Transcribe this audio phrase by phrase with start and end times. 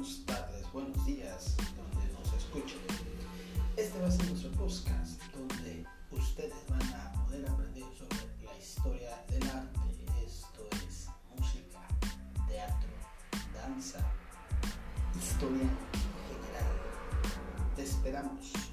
[0.00, 2.78] buenas tardes, buenos días, donde nos escuchen.
[3.76, 9.22] Este va a ser nuestro podcast donde ustedes van a poder aprender sobre la historia
[9.28, 9.78] del arte.
[10.24, 11.86] Esto es música,
[12.48, 12.88] teatro,
[13.52, 13.98] danza,
[15.18, 16.72] historia en general.
[17.76, 18.69] Te esperamos.